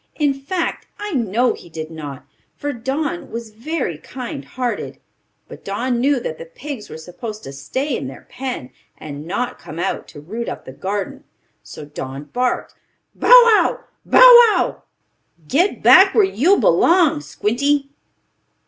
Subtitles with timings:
[0.15, 2.25] In fact I know he did not,
[2.57, 4.97] for Don was very kind hearted.
[5.47, 9.59] But Don knew that the pigs were supposed to stay in their pen, and not
[9.59, 11.23] come out to root up the garden.
[11.61, 12.73] So Don barked:
[13.13, 13.81] "Bow wow!
[14.03, 14.21] Bow
[14.55, 14.81] wow!
[15.47, 17.91] Get back where you belong, Squinty."